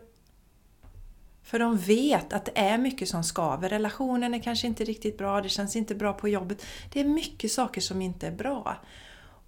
för 1.49 1.59
de 1.59 1.77
vet 1.77 2.33
att 2.33 2.45
det 2.45 2.51
är 2.55 2.77
mycket 2.77 3.09
som 3.09 3.23
skaver. 3.23 3.69
Relationen 3.69 4.33
är 4.33 4.39
kanske 4.39 4.67
inte 4.67 4.83
riktigt 4.83 5.17
bra, 5.17 5.41
det 5.41 5.49
känns 5.49 5.75
inte 5.75 5.95
bra 5.95 6.13
på 6.13 6.29
jobbet. 6.29 6.65
Det 6.89 6.99
är 6.99 7.05
mycket 7.05 7.51
saker 7.51 7.81
som 7.81 8.01
inte 8.01 8.27
är 8.27 8.31
bra. 8.31 8.77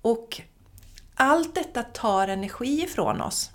Och 0.02 0.42
allt 1.16 1.56
detta 1.56 1.84
tar 1.84 2.28
energi 2.28 2.84
ifrån 2.84 3.22
oss. 3.22 3.52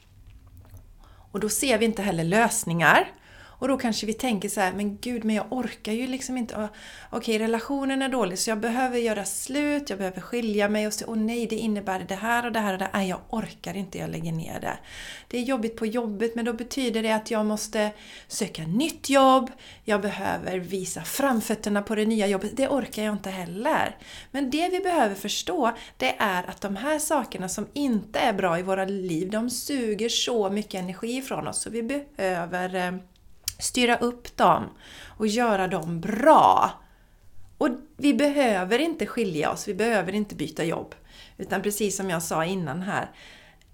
Och 1.32 1.40
då 1.40 1.48
ser 1.48 1.78
vi 1.78 1.84
inte 1.84 2.02
heller 2.02 2.24
lösningar. 2.24 3.12
Och 3.58 3.68
då 3.68 3.76
kanske 3.76 4.06
vi 4.06 4.12
tänker 4.12 4.48
så 4.48 4.60
här, 4.60 4.72
men 4.72 4.96
gud, 4.96 5.24
men 5.24 5.36
jag 5.36 5.46
orkar 5.50 5.92
ju 5.92 6.06
liksom 6.06 6.36
inte. 6.36 6.68
Okej, 7.10 7.38
relationen 7.38 8.02
är 8.02 8.08
dålig 8.08 8.38
så 8.38 8.50
jag 8.50 8.60
behöver 8.60 8.98
göra 8.98 9.24
slut, 9.24 9.90
jag 9.90 9.98
behöver 9.98 10.20
skilja 10.20 10.68
mig 10.68 10.86
och 10.86 10.92
så... 10.92 11.04
åh 11.08 11.16
nej, 11.16 11.46
det 11.46 11.56
innebär 11.56 12.04
det 12.08 12.14
här 12.14 12.46
och 12.46 12.52
det 12.52 12.60
här 12.60 12.72
och 12.72 12.78
det 12.78 12.84
här. 12.84 12.92
Nej, 12.94 13.08
jag 13.08 13.20
orkar 13.30 13.76
inte, 13.76 13.98
jag 13.98 14.10
lägger 14.10 14.32
ner 14.32 14.60
det. 14.60 14.78
Det 15.28 15.38
är 15.38 15.42
jobbigt 15.42 15.76
på 15.76 15.86
jobbet, 15.86 16.34
men 16.34 16.44
då 16.44 16.52
betyder 16.52 17.02
det 17.02 17.12
att 17.12 17.30
jag 17.30 17.46
måste 17.46 17.90
söka 18.28 18.62
nytt 18.62 19.10
jobb, 19.10 19.50
jag 19.84 20.00
behöver 20.00 20.58
visa 20.58 21.02
framfötterna 21.02 21.82
på 21.82 21.94
det 21.94 22.06
nya 22.06 22.26
jobbet. 22.26 22.56
Det 22.56 22.68
orkar 22.68 23.02
jag 23.02 23.14
inte 23.14 23.30
heller. 23.30 23.96
Men 24.30 24.50
det 24.50 24.68
vi 24.68 24.80
behöver 24.80 25.14
förstå, 25.14 25.72
det 25.96 26.14
är 26.18 26.50
att 26.50 26.60
de 26.60 26.76
här 26.76 26.98
sakerna 26.98 27.48
som 27.48 27.66
inte 27.72 28.18
är 28.18 28.32
bra 28.32 28.58
i 28.58 28.62
våra 28.62 28.84
liv, 28.84 29.30
de 29.30 29.50
suger 29.50 30.08
så 30.08 30.50
mycket 30.50 30.80
energi 30.80 31.22
från 31.22 31.48
oss 31.48 31.60
så 31.60 31.70
vi 31.70 31.82
behöver 31.82 32.74
eh, 32.74 32.92
styra 33.58 33.96
upp 33.96 34.36
dem 34.36 34.64
och 35.06 35.26
göra 35.26 35.68
dem 35.68 36.00
bra. 36.00 36.70
Och 37.58 37.68
vi 37.96 38.14
behöver 38.14 38.78
inte 38.78 39.06
skilja 39.06 39.50
oss, 39.50 39.68
vi 39.68 39.74
behöver 39.74 40.12
inte 40.12 40.34
byta 40.34 40.64
jobb. 40.64 40.94
Utan 41.36 41.62
precis 41.62 41.96
som 41.96 42.10
jag 42.10 42.22
sa 42.22 42.44
innan 42.44 42.82
här 42.82 43.10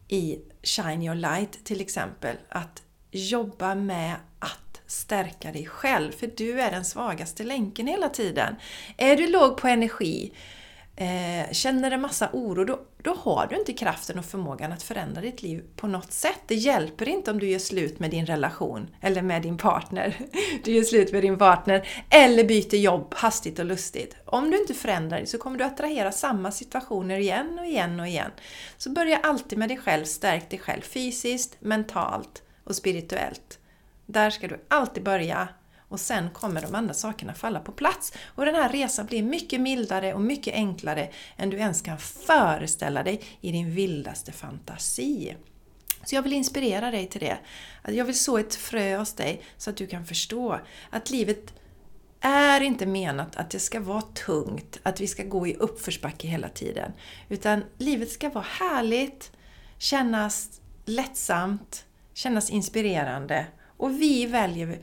i 0.09 0.39
Shine 0.63 1.03
Your 1.03 1.15
Light 1.15 1.65
till 1.65 1.81
exempel, 1.81 2.37
att 2.49 2.83
jobba 3.11 3.75
med 3.75 4.15
att 4.39 4.81
stärka 4.87 5.53
dig 5.53 5.67
själv, 5.67 6.13
för 6.13 6.31
du 6.37 6.61
är 6.61 6.71
den 6.71 6.85
svagaste 6.85 7.45
länken 7.45 7.87
hela 7.87 8.09
tiden. 8.09 8.57
Är 8.97 9.17
du 9.17 9.27
låg 9.27 9.57
på 9.57 9.69
energi, 9.69 10.33
eh, 10.97 11.53
känner 11.53 11.91
en 11.91 12.01
massa 12.01 12.29
oro, 12.33 12.65
då, 12.65 12.81
då 13.03 13.15
har 13.15 13.47
du 13.47 13.57
inte 13.57 13.73
kraften 13.73 14.19
och 14.19 14.25
förmågan 14.25 14.73
att 14.73 14.83
förändra 14.83 15.21
ditt 15.21 15.43
liv 15.43 15.65
på 15.77 15.87
något 15.87 16.13
sätt. 16.13 16.41
Det 16.47 16.55
hjälper 16.55 17.09
inte 17.09 17.31
om 17.31 17.39
du 17.39 17.49
gör 17.49 17.59
slut 17.59 17.99
med 17.99 18.11
din 18.11 18.27
relation 18.27 18.91
eller 19.01 19.23
med 19.23 19.43
din 19.43 19.57
partner. 19.57 20.17
Du 20.65 20.73
gör 20.73 20.83
slut 20.83 21.13
med 21.13 21.23
din 21.23 21.39
partner 21.39 21.89
eller 22.11 22.45
byter 22.45 22.75
jobb 22.75 23.15
hastigt 23.17 23.59
och 23.59 23.65
lustigt. 23.65 24.17
Om 24.25 24.51
du 24.51 24.61
inte 24.61 24.75
förändrar 24.75 25.17
dig 25.17 25.27
så 25.27 25.39
kommer 25.39 25.59
du 25.59 25.65
attrahera 25.65 26.13
samma 26.13 26.51
situationer 26.51 27.19
igen 27.19 27.59
och 27.59 27.67
igen 27.67 28.01
och 28.01 28.07
igen. 28.07 28.31
Så 28.77 28.91
börja 28.91 29.19
alltid 29.19 29.59
med 29.59 29.69
dig 29.69 29.79
själv, 29.79 30.05
stärk 30.05 30.51
dig 30.51 30.59
själv 30.59 30.83
fysiskt, 30.83 31.57
mentalt 31.61 32.43
och 32.65 32.77
spirituellt. 32.77 33.59
Där 34.07 34.31
ska 34.31 34.49
du 34.49 34.65
alltid 34.69 35.03
börja 35.03 35.49
och 35.93 36.01
sen 36.01 36.31
kommer 36.31 36.63
de 36.63 36.75
andra 36.75 36.95
sakerna 36.95 37.35
falla 37.35 37.61
på 37.61 37.73
plats. 37.73 38.13
Och 38.27 38.45
den 38.45 38.55
här 38.55 38.69
resan 38.69 39.07
blir 39.07 39.23
mycket 39.23 39.61
mildare 39.61 40.15
och 40.15 40.21
mycket 40.21 40.55
enklare 40.55 41.11
än 41.37 41.51
du 41.51 41.57
ens 41.57 41.83
kan 41.83 41.99
föreställa 41.99 43.03
dig 43.03 43.21
i 43.41 43.53
din 43.53 43.75
vildaste 43.75 44.33
fantasi. 44.33 45.37
Så 46.05 46.15
jag 46.15 46.23
vill 46.23 46.33
inspirera 46.33 46.91
dig 46.91 47.07
till 47.07 47.21
det. 47.21 47.39
Jag 47.89 48.05
vill 48.05 48.19
så 48.19 48.39
ett 48.39 48.55
frö 48.55 48.97
hos 48.97 49.15
dig 49.15 49.43
så 49.57 49.71
att 49.71 49.77
du 49.77 49.87
kan 49.87 50.07
förstå 50.07 50.61
att 50.91 51.11
livet 51.11 51.55
är 52.21 52.61
inte 52.61 52.87
menat 52.87 53.37
att 53.37 53.51
det 53.51 53.59
ska 53.59 53.81
vara 53.81 54.03
tungt, 54.03 54.81
att 54.83 55.01
vi 55.01 55.07
ska 55.07 55.25
gå 55.25 55.47
i 55.47 55.55
uppförsbacke 55.55 56.29
hela 56.29 56.49
tiden. 56.49 56.93
Utan 57.29 57.65
livet 57.79 58.11
ska 58.11 58.29
vara 58.29 58.47
härligt, 58.49 59.33
kännas 59.79 60.61
lättsamt, 60.85 61.85
kännas 62.15 62.51
inspirerande. 62.51 63.47
Och 63.77 63.91
vi 63.91 64.27
väljer 64.27 64.79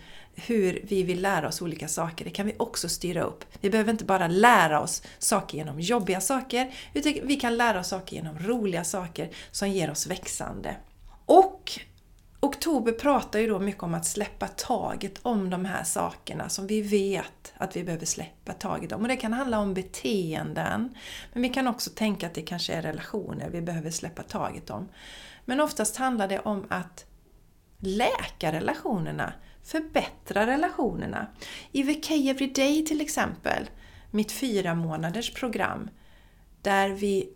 hur 0.45 0.79
vi 0.83 1.03
vill 1.03 1.21
lära 1.21 1.47
oss 1.47 1.61
olika 1.61 1.87
saker, 1.87 2.25
det 2.25 2.31
kan 2.31 2.45
vi 2.45 2.55
också 2.57 2.89
styra 2.89 3.21
upp. 3.21 3.45
Vi 3.61 3.69
behöver 3.69 3.91
inte 3.91 4.05
bara 4.05 4.27
lära 4.27 4.81
oss 4.81 5.03
saker 5.19 5.57
genom 5.57 5.79
jobbiga 5.79 6.21
saker, 6.21 6.71
utan 6.93 7.13
vi 7.23 7.35
kan 7.35 7.57
lära 7.57 7.79
oss 7.79 7.87
saker 7.87 8.15
genom 8.15 8.39
roliga 8.39 8.83
saker 8.83 9.29
som 9.51 9.69
ger 9.69 9.91
oss 9.91 10.07
växande. 10.07 10.75
Och 11.25 11.79
Oktober 12.41 12.91
pratar 12.91 13.39
ju 13.39 13.47
då 13.47 13.59
mycket 13.59 13.83
om 13.83 13.93
att 13.93 14.05
släppa 14.05 14.47
taget 14.47 15.19
om 15.21 15.49
de 15.49 15.65
här 15.65 15.83
sakerna 15.83 16.49
som 16.49 16.67
vi 16.67 16.81
vet 16.81 17.53
att 17.57 17.75
vi 17.75 17.83
behöver 17.83 18.05
släppa 18.05 18.53
taget 18.53 18.91
om. 18.91 19.01
Och 19.01 19.07
det 19.07 19.15
kan 19.15 19.33
handla 19.33 19.59
om 19.59 19.73
beteenden, 19.73 20.95
men 21.33 21.41
vi 21.41 21.49
kan 21.49 21.67
också 21.67 21.89
tänka 21.89 22.27
att 22.27 22.33
det 22.33 22.41
kanske 22.41 22.73
är 22.73 22.81
relationer 22.81 23.49
vi 23.49 23.61
behöver 23.61 23.91
släppa 23.91 24.23
taget 24.23 24.69
om. 24.69 24.89
Men 25.45 25.59
oftast 25.59 25.95
handlar 25.97 26.27
det 26.27 26.39
om 26.39 26.65
att 26.69 27.05
läka 27.79 28.51
relationerna 28.51 29.33
förbättra 29.69 30.47
relationerna. 30.47 31.27
I 31.71 31.83
VK 31.83 32.11
Everyday 32.11 32.85
till 32.85 33.01
exempel, 33.01 33.69
mitt 34.11 34.31
fyra 34.31 34.75
månaders 34.75 35.33
program, 35.33 35.89
där 36.61 36.89
vi 36.89 37.29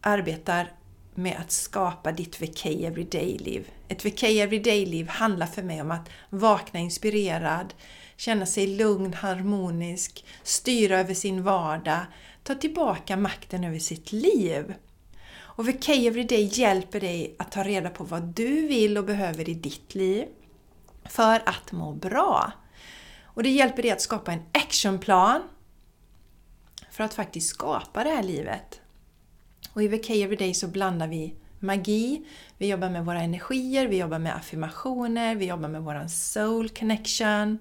arbetar 0.00 0.72
med 1.14 1.36
att 1.40 1.52
skapa 1.52 2.12
ditt 2.12 2.42
VK 2.42 2.66
Everyday-liv. 2.66 3.70
Ett 3.88 4.04
VK 4.04 4.22
Everyday-liv 4.22 5.08
handlar 5.08 5.46
för 5.46 5.62
mig 5.62 5.80
om 5.80 5.90
att 5.90 6.08
vakna 6.30 6.80
inspirerad, 6.80 7.74
känna 8.16 8.46
sig 8.46 8.66
lugn, 8.66 9.14
harmonisk, 9.14 10.24
styra 10.42 11.00
över 11.00 11.14
sin 11.14 11.42
vardag, 11.42 12.00
ta 12.42 12.54
tillbaka 12.54 13.16
makten 13.16 13.64
över 13.64 13.78
sitt 13.78 14.12
liv. 14.12 14.74
Och 15.34 15.68
VK 15.68 15.88
Everyday 15.88 16.44
hjälper 16.52 17.00
dig 17.00 17.34
att 17.38 17.52
ta 17.52 17.62
reda 17.62 17.90
på 17.90 18.04
vad 18.04 18.22
du 18.22 18.66
vill 18.66 18.98
och 18.98 19.04
behöver 19.04 19.48
i 19.48 19.54
ditt 19.54 19.94
liv 19.94 20.26
för 21.04 21.42
att 21.46 21.72
må 21.72 21.92
bra. 21.92 22.52
Och 23.24 23.42
det 23.42 23.50
hjälper 23.50 23.82
dig 23.82 23.90
att 23.90 24.00
skapa 24.00 24.32
en 24.32 24.42
actionplan 24.52 25.42
för 26.90 27.04
att 27.04 27.14
faktiskt 27.14 27.48
skapa 27.48 28.04
det 28.04 28.10
här 28.10 28.22
livet. 28.22 28.80
Och 29.72 29.82
i 29.82 29.88
VK 29.88 30.10
Everyday 30.10 30.54
så 30.54 30.68
blandar 30.68 31.08
vi 31.08 31.34
magi, 31.58 32.26
vi 32.58 32.66
jobbar 32.66 32.90
med 32.90 33.04
våra 33.04 33.20
energier, 33.20 33.86
vi 33.86 33.98
jobbar 33.98 34.18
med 34.18 34.36
affirmationer, 34.36 35.34
vi 35.34 35.46
jobbar 35.46 35.68
med 35.68 35.82
våran 35.82 36.08
soul 36.08 36.68
connection. 36.68 37.58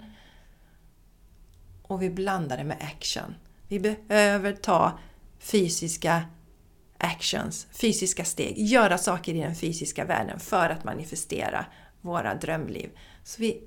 Och 1.83 2.01
vi 2.01 2.09
blandar 2.09 2.57
det 2.57 2.63
med 2.63 2.77
action. 2.81 3.35
Vi 3.67 3.79
behöver 3.79 4.53
ta 4.53 4.99
fysiska 5.39 6.23
actions, 6.97 7.67
fysiska 7.71 8.25
steg, 8.25 8.57
göra 8.57 8.97
saker 8.97 9.33
i 9.33 9.39
den 9.39 9.55
fysiska 9.55 10.05
världen 10.05 10.39
för 10.39 10.69
att 10.69 10.83
manifestera 10.83 11.65
våra 12.01 12.35
drömliv. 12.35 12.89
Så 13.23 13.41
vi 13.41 13.63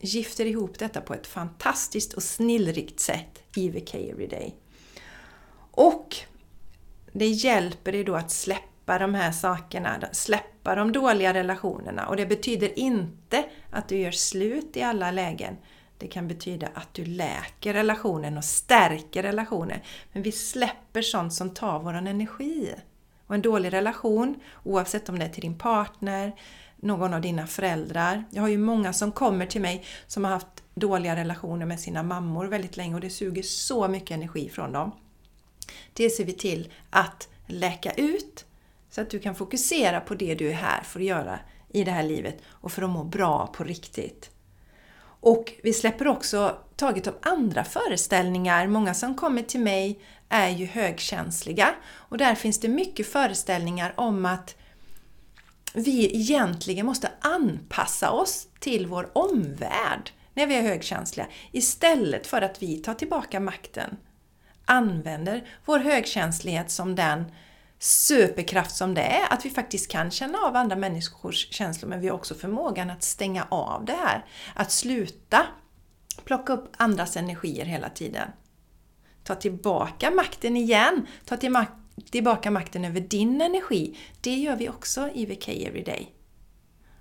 gifter 0.00 0.46
ihop 0.46 0.78
detta 0.78 1.00
på 1.00 1.14
ett 1.14 1.26
fantastiskt 1.26 2.12
och 2.12 2.22
snillrikt 2.22 3.00
sätt 3.00 3.42
i 3.56 3.68
VK 3.68 3.94
Everyday. 3.94 4.54
Och 5.70 6.16
det 7.12 7.26
hjälper 7.26 7.92
dig 7.92 8.04
då 8.04 8.14
att 8.14 8.30
släppa 8.30 8.98
de 8.98 9.14
här 9.14 9.32
sakerna, 9.32 10.08
släppa 10.12 10.74
de 10.74 10.92
dåliga 10.92 11.34
relationerna. 11.34 12.06
Och 12.06 12.16
det 12.16 12.26
betyder 12.26 12.78
inte 12.78 13.44
att 13.70 13.88
du 13.88 13.96
gör 13.96 14.10
slut 14.10 14.76
i 14.76 14.82
alla 14.82 15.10
lägen. 15.10 15.56
Det 15.98 16.06
kan 16.06 16.28
betyda 16.28 16.68
att 16.74 16.94
du 16.94 17.04
läker 17.04 17.72
relationen 17.72 18.38
och 18.38 18.44
stärker 18.44 19.22
relationen. 19.22 19.80
Men 20.12 20.22
vi 20.22 20.32
släpper 20.32 21.02
sånt 21.02 21.34
som 21.34 21.54
tar 21.54 21.78
vår 21.78 21.94
energi. 21.94 22.74
Och 23.26 23.34
en 23.34 23.42
dålig 23.42 23.72
relation, 23.72 24.40
oavsett 24.62 25.08
om 25.08 25.18
det 25.18 25.24
är 25.24 25.28
till 25.28 25.42
din 25.42 25.58
partner, 25.58 26.32
någon 26.84 27.14
av 27.14 27.20
dina 27.20 27.46
föräldrar. 27.46 28.24
Jag 28.30 28.42
har 28.42 28.48
ju 28.48 28.58
många 28.58 28.92
som 28.92 29.12
kommer 29.12 29.46
till 29.46 29.60
mig 29.60 29.84
som 30.06 30.24
har 30.24 30.30
haft 30.30 30.62
dåliga 30.74 31.16
relationer 31.16 31.66
med 31.66 31.80
sina 31.80 32.02
mammor 32.02 32.46
väldigt 32.46 32.76
länge 32.76 32.94
och 32.94 33.00
det 33.00 33.10
suger 33.10 33.42
så 33.42 33.88
mycket 33.88 34.10
energi 34.10 34.48
från 34.48 34.72
dem. 34.72 34.92
Det 35.92 36.10
ser 36.10 36.24
vi 36.24 36.32
till 36.32 36.72
att 36.90 37.28
läka 37.46 37.92
ut 37.92 38.44
så 38.90 39.00
att 39.00 39.10
du 39.10 39.18
kan 39.18 39.34
fokusera 39.34 40.00
på 40.00 40.14
det 40.14 40.34
du 40.34 40.48
är 40.48 40.54
här 40.54 40.82
för 40.82 41.00
att 41.00 41.06
göra 41.06 41.38
i 41.68 41.84
det 41.84 41.90
här 41.90 42.02
livet 42.02 42.38
och 42.46 42.72
för 42.72 42.82
att 42.82 42.90
må 42.90 43.04
bra 43.04 43.46
på 43.46 43.64
riktigt. 43.64 44.30
Och 45.20 45.52
vi 45.62 45.72
släpper 45.72 46.08
också 46.08 46.56
taget 46.76 47.06
om 47.06 47.14
andra 47.22 47.64
föreställningar. 47.64 48.66
Många 48.66 48.94
som 48.94 49.14
kommer 49.14 49.42
till 49.42 49.60
mig 49.60 50.00
är 50.28 50.48
ju 50.48 50.66
högkänsliga 50.66 51.74
och 51.92 52.18
där 52.18 52.34
finns 52.34 52.60
det 52.60 52.68
mycket 52.68 53.06
föreställningar 53.06 53.94
om 53.96 54.26
att 54.26 54.56
vi 55.74 56.16
egentligen 56.16 56.86
måste 56.86 57.10
anpassa 57.20 58.10
oss 58.10 58.46
till 58.58 58.86
vår 58.86 59.10
omvärld 59.12 60.10
när 60.34 60.46
vi 60.46 60.54
är 60.54 60.62
högkänsliga 60.62 61.26
istället 61.52 62.26
för 62.26 62.42
att 62.42 62.62
vi 62.62 62.76
tar 62.76 62.94
tillbaka 62.94 63.40
makten. 63.40 63.96
Använder 64.64 65.48
vår 65.64 65.78
högkänslighet 65.78 66.70
som 66.70 66.94
den 66.94 67.24
superkraft 67.78 68.76
som 68.76 68.94
det 68.94 69.02
är, 69.02 69.32
att 69.32 69.44
vi 69.44 69.50
faktiskt 69.50 69.90
kan 69.90 70.10
känna 70.10 70.38
av 70.38 70.56
andra 70.56 70.76
människors 70.76 71.48
känslor 71.52 71.88
men 71.88 72.00
vi 72.00 72.08
har 72.08 72.14
också 72.14 72.34
förmågan 72.34 72.90
att 72.90 73.02
stänga 73.02 73.46
av 73.48 73.84
det 73.84 73.96
här. 74.04 74.24
Att 74.54 74.72
sluta 74.72 75.46
plocka 76.24 76.52
upp 76.52 76.72
andras 76.76 77.16
energier 77.16 77.64
hela 77.64 77.88
tiden. 77.88 78.28
Ta 79.24 79.34
tillbaka 79.34 80.10
makten 80.10 80.56
igen. 80.56 81.06
Ta 81.24 81.36
tillbaka 81.36 81.72
tillbaka 82.10 82.50
makten 82.50 82.84
över 82.84 83.00
din 83.00 83.40
energi. 83.40 83.98
Det 84.20 84.34
gör 84.34 84.56
vi 84.56 84.68
också 84.68 85.10
i 85.14 85.26
VK 85.26 85.48
Everyday. 85.48 86.12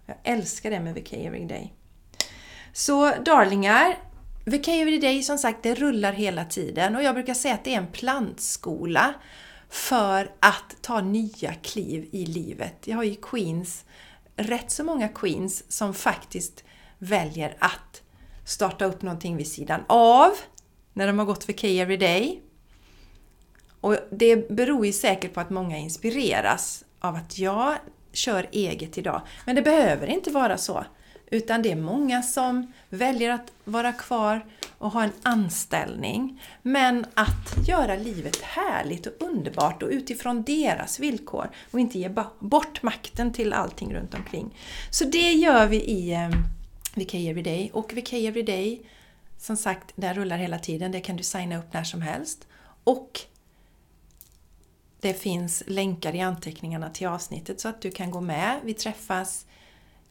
Jag 0.06 0.18
älskar 0.24 0.72
det 0.72 0.80
med 0.80 0.96
VK 0.96 1.14
Everyday. 1.14 1.74
Så 2.74 3.12
darlingar, 3.26 3.98
VK 4.46 4.68
Everyday 4.68 5.24
som 5.24 5.38
sagt, 5.38 5.64
det 5.64 5.76
rullar 5.76 6.12
hela 6.12 6.46
tiden 6.46 6.96
och 6.96 7.04
jag 7.04 7.16
brukar 7.16 7.34
säga 7.34 7.54
att 7.54 7.64
det 7.64 7.74
är 7.74 7.78
en 7.78 7.92
plantskola 7.92 9.14
för 9.70 10.32
att 10.40 10.76
ta 10.82 11.02
nya 11.02 11.54
kliv 11.54 12.10
i 12.12 12.26
livet. 12.26 12.88
Jag 12.88 12.96
har 12.96 13.04
ju 13.04 13.16
queens, 13.16 13.86
rätt 14.36 14.72
så 14.72 14.84
många 14.84 15.08
queens 15.08 15.72
som 15.72 15.94
faktiskt 15.94 16.64
väljer 16.98 17.58
att 17.60 18.02
starta 18.46 18.86
upp 18.86 19.02
någonting 19.02 19.38
vid 19.38 19.48
sidan 19.48 19.84
av 19.88 20.32
när 20.94 21.08
de 21.08 21.20
har 21.20 21.26
gått 21.26 21.50
VK 21.50 21.64
Everyday. 21.64 22.42
Och 23.84 23.98
det 24.12 24.50
beror 24.50 24.86
ju 24.86 24.94
säkert 24.94 25.34
på 25.34 25.40
att 25.40 25.50
många 25.50 25.78
inspireras 25.78 26.84
av 27.00 27.16
att 27.16 27.38
jag 27.38 27.76
kör 28.14 28.50
eget 28.52 28.98
idag. 28.98 29.22
Men 29.46 29.56
det 29.56 29.62
behöver 29.62 30.08
inte 30.08 30.32
vara 30.32 30.58
så. 30.58 30.86
Utan 31.32 31.62
det 31.62 31.72
är 31.72 31.76
många 31.76 32.22
som 32.22 32.74
väljer 32.90 33.30
att 33.30 33.52
vara 33.64 33.94
kvar 33.94 34.46
och 34.78 34.92
ha 34.92 35.04
en 35.04 35.12
anställning. 35.24 36.42
Men 36.62 37.06
att 37.14 37.68
göra 37.68 37.96
livet 37.96 38.42
härligt 38.42 39.08
och 39.08 39.14
underbart 39.20 39.84
och 39.84 39.90
utifrån 39.90 40.44
deras 40.44 41.00
villkor 41.00 41.50
och 41.72 41.80
inte 41.80 42.00
ge 42.00 42.10
bort 42.40 42.84
makten 42.84 43.34
till 43.34 43.54
allting 43.54 43.94
runt 43.94 44.14
omkring. 44.14 44.58
Så 44.90 45.06
det 45.06 45.32
gör 45.32 45.68
vi 45.68 45.82
i 45.84 46.14
eh, 46.14 46.30
VK 46.96 47.14
Everyday. 47.14 47.70
Och 47.74 47.94
VK 47.94 48.14
Everyday, 48.14 48.82
som 49.38 49.58
sagt, 49.58 49.92
där 49.96 50.14
rullar 50.14 50.38
hela 50.38 50.60
tiden. 50.60 50.92
Det 50.92 51.00
kan 51.00 51.18
du 51.18 51.24
signa 51.24 51.58
upp 51.58 51.74
när 51.74 51.84
som 51.84 52.02
helst. 52.02 52.48
Och 52.84 53.28
det 55.04 55.14
finns 55.14 55.64
länkar 55.68 56.16
i 56.16 56.22
anteckningarna 56.22 56.90
till 56.90 57.08
avsnittet 57.08 57.60
så 57.60 57.68
att 57.68 57.82
du 57.82 57.92
kan 57.92 58.12
gå 58.12 58.22
med. 58.22 58.60
Vi 58.64 58.74
träffas 58.74 59.46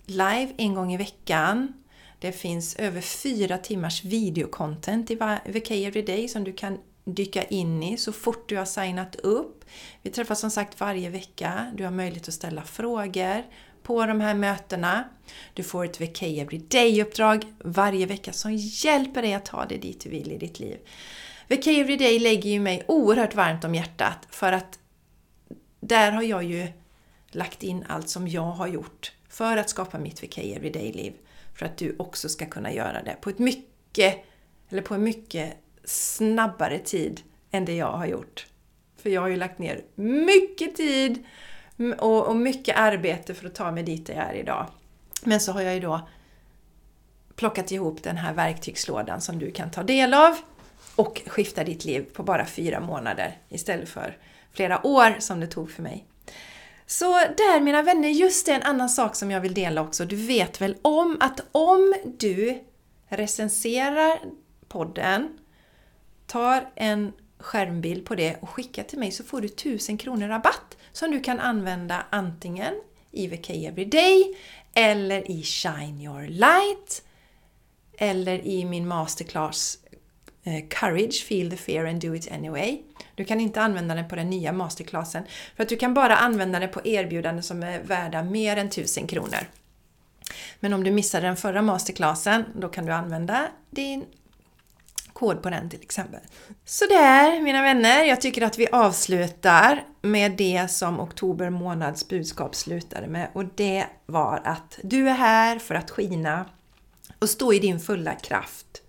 live 0.06 0.52
en 0.56 0.75
gång 0.75 0.92
i 0.92 0.96
veckan. 0.96 1.72
Det 2.18 2.32
finns 2.32 2.76
över 2.76 3.00
fyra 3.00 3.58
timmars 3.58 4.04
videocontent 4.04 5.11
i 5.11 5.14
VK 5.44 5.70
Everyday 5.70 6.28
som 6.28 6.44
du 6.44 6.52
kan 6.52 6.78
dyka 7.04 7.42
in 7.42 7.82
i 7.82 7.96
så 7.96 8.12
fort 8.12 8.49
du 8.49 8.56
har 8.56 8.64
signat 8.64 9.16
upp. 9.16 9.64
Vi 10.02 10.11
träffas 10.11 10.40
som 10.40 10.50
sagt 10.50 10.80
varje 10.80 11.11
vecka. 11.11 11.72
Du 11.76 11.84
har 11.84 11.90
möjlighet 11.90 12.28
att 12.28 12.34
ställa 12.34 12.62
frågor 12.62 13.42
på 13.82 14.06
de 14.06 14.20
här 14.20 14.34
mötena. 14.34 15.04
Du 15.54 15.62
får 15.62 15.84
ett 15.84 16.00
VK 16.00 16.22
Everyday-uppdrag 16.22 17.46
varje 17.64 18.06
vecka 18.06 18.32
som 18.32 18.54
hjälper 18.54 19.22
dig 19.22 19.34
att 19.34 19.44
ta 19.44 19.66
dig 19.66 19.78
dit 19.78 20.00
du 20.00 20.11
vill 20.11 20.32
i 20.32 20.38
ditt 20.38 20.61
liv. 20.61 20.78
VK 21.49 21.66
Everyday 21.66 22.18
lägger 22.18 22.50
ju 22.50 22.61
mig 22.61 22.84
oerhört 22.88 23.34
varmt 23.34 23.64
om 23.64 23.75
hjärtat 23.75 24.18
för 24.30 24.52
att 24.52 24.78
där 25.82 26.12
har 26.12 26.22
jag 26.22 26.44
ju 26.44 26.68
lagt 27.30 27.62
in 27.62 27.84
allt 27.88 28.08
som 28.08 28.28
jag 28.28 28.42
har 28.42 28.66
gjort 28.66 29.12
för 29.28 29.56
att 29.56 29.70
skapa 29.70 29.98
mitt 29.98 30.22
VK 30.22 30.38
Everyday-liv. 30.38 31.12
För 31.54 31.66
att 31.66 31.76
du 31.76 31.96
också 31.98 32.28
ska 32.28 32.46
kunna 32.46 32.72
göra 32.72 33.02
det 33.02 33.16
på 33.20 33.30
ett 33.30 33.38
mycket, 33.38 34.24
eller 34.68 34.82
på 34.82 34.94
en 34.94 35.02
mycket 35.02 35.56
snabbare 35.84 36.78
tid 36.78 37.20
än 37.50 37.64
det 37.64 37.76
jag 37.76 37.92
har 37.92 38.07
gjort. 38.07 38.46
För 38.96 39.11
jag 39.11 39.20
har 39.20 39.28
ju 39.28 39.37
lagt 39.37 39.59
ner 39.59 39.85
mycket 39.94 40.76
tid 40.76 41.24
och, 41.98 42.26
och 42.26 42.37
mycket 42.37 42.76
arbete 42.76 43.35
för 43.35 43.46
att 43.46 43.54
ta 43.54 43.70
mig 43.70 43.83
dit 43.83 44.09
jag 44.09 44.18
är 44.18 44.35
idag. 44.35 44.66
Men 45.24 45.40
så 45.40 45.52
har 45.52 45.62
jag 45.62 45.74
ju 45.74 45.80
då 45.80 46.09
plockat 47.37 47.72
ihop 47.72 48.02
den 48.02 48.16
här 48.16 48.35
verktygslådan 48.35 49.20
som 49.20 49.38
du 49.38 49.50
kan 49.50 49.70
ta 49.70 49.83
del 49.83 50.14
av 50.14 50.37
och 50.96 51.22
skifta 51.26 51.64
ditt 51.64 51.85
liv 51.85 52.07
på 52.12 52.22
bara 52.22 52.46
fyra 52.46 52.80
månader 52.80 53.38
istället 53.48 53.88
för 53.88 54.16
flera 54.52 54.86
år 54.86 55.16
som 55.18 55.40
det 55.40 55.46
tog 55.46 55.70
för 55.70 55.82
mig. 55.82 56.06
Så 56.86 57.12
där 57.12 57.60
mina 57.60 57.82
vänner, 57.82 58.08
just 58.08 58.46
det 58.46 58.52
en 58.52 58.62
annan 58.62 58.88
sak 58.88 59.16
som 59.16 59.30
jag 59.30 59.40
vill 59.40 59.54
dela 59.54 59.80
också. 59.82 60.04
Du 60.04 60.16
vet 60.16 60.60
väl 60.60 60.76
om 60.82 61.16
att 61.20 61.40
om 61.52 61.94
du 62.18 62.64
recenserar 63.08 64.18
podden, 64.68 65.38
tar 66.26 66.70
en 66.74 67.12
skärmbild 67.38 68.06
på 68.06 68.14
det 68.14 68.36
och 68.40 68.48
skickar 68.48 68.82
till 68.82 68.98
mig 68.98 69.10
så 69.10 69.24
får 69.24 69.40
du 69.40 69.46
1000 69.46 69.98
kronor 69.98 70.28
rabatt 70.28 70.76
som 70.92 71.10
du 71.10 71.20
kan 71.20 71.40
använda 71.40 72.06
antingen 72.10 72.74
i 73.10 73.26
VK 73.26 73.50
Everyday 73.50 74.36
eller 74.74 75.30
i 75.30 75.42
Shine 75.42 76.00
Your 76.00 76.26
Light 76.26 77.02
eller 77.98 78.46
i 78.46 78.64
min 78.64 78.88
masterclass 78.88 79.78
Eh, 80.44 80.64
courage, 80.68 81.24
Feel 81.24 81.50
the 81.50 81.57
Fear 81.57 81.87
and 81.87 82.00
Do 82.00 82.14
It 82.14 82.33
Anyway. 82.33 82.78
Du 83.14 83.24
kan 83.24 83.40
inte 83.40 83.61
använda 83.61 83.94
den 83.94 84.09
på 84.09 84.16
den 84.16 84.31
nya 84.31 84.52
masterclassen 84.52 85.22
för 85.57 85.62
att 85.62 85.68
du 85.68 85.76
kan 85.76 85.94
bara 85.94 86.16
använda 86.16 86.59
den 86.59 86.70
på 86.70 86.81
erbjudanden 86.85 87.42
som 87.42 87.62
är 87.62 87.83
värda 87.83 88.22
mer 88.22 88.57
än 88.57 88.66
1000 88.66 89.07
kronor. 89.07 89.48
Men 90.61 90.72
om 90.72 90.85
du 90.85 90.90
missade 90.90 91.26
den 91.26 91.37
förra 91.37 91.62
masterclassen, 91.62 92.44
då 92.55 92.68
kan 92.68 92.87
du 92.87 92.92
använda 92.92 93.48
din 93.70 94.05
kod 95.12 95.42
på 95.42 95.50
den 95.50 95.70
till 95.70 95.83
exempel. 95.83 96.20
Sådär 96.64 97.42
mina 97.42 97.62
vänner, 97.62 98.05
jag 98.05 98.20
tycker 98.20 98.42
att 98.42 98.59
vi 98.59 98.68
avslutar 98.72 99.85
med 100.02 100.33
det 100.33 100.70
som 100.70 101.00
oktober 101.00 101.50
månads 101.50 102.09
budskap 102.09 102.55
slutade 102.55 103.07
med 103.07 103.28
och 103.33 103.44
det 103.44 103.87
var 104.07 104.40
att 104.44 104.78
du 104.83 105.09
är 105.09 105.14
här 105.14 105.59
för 105.59 105.74
att 105.74 105.90
skina 105.90 106.44
och 107.18 107.31
stå 107.31 107.52
i 107.52 107.59
din 107.59 107.81
fulla 107.81 108.14
kraft. 108.14 108.82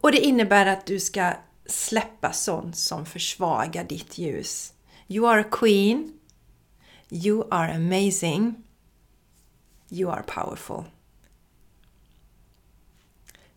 Och 0.00 0.12
det 0.12 0.18
innebär 0.18 0.66
att 0.66 0.86
du 0.86 1.00
ska 1.00 1.32
släppa 1.66 2.32
sånt 2.32 2.76
som 2.76 3.06
försvagar 3.06 3.84
ditt 3.84 4.18
ljus. 4.18 4.72
You 5.08 5.28
are 5.28 5.40
a 5.40 5.48
queen. 5.50 6.12
You 7.10 7.48
are 7.50 7.74
amazing. 7.74 8.54
You 9.90 10.12
are 10.12 10.22
powerful. 10.22 10.84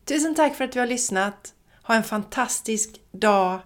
Tusen 0.05 0.35
tack 0.35 0.55
för 0.55 0.63
att 0.63 0.71
du 0.71 0.79
har 0.79 0.87
lyssnat. 0.87 1.53
Ha 1.83 1.95
en 1.95 2.03
fantastisk 2.03 3.01
dag, 3.11 3.59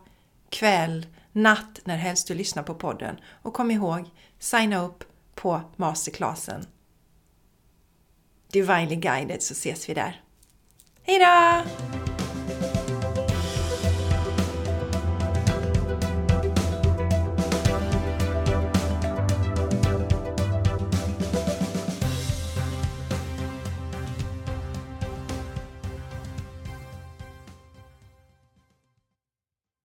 kväll, 0.49 1.07
natt 1.31 1.79
när 1.83 1.97
helst 1.97 2.27
du 2.27 2.33
lyssnar 2.33 2.63
på 2.63 2.75
podden. 2.75 3.15
Och 3.41 3.53
kom 3.53 3.71
ihåg, 3.71 4.09
signa 4.39 4.85
upp 4.85 5.03
på 5.35 5.61
masterclassen. 5.75 6.65
Divinely 8.51 8.95
guided 8.95 9.43
så 9.43 9.51
ses 9.51 9.89
vi 9.89 9.93
där. 9.93 10.21
Hejdå! 11.03 12.04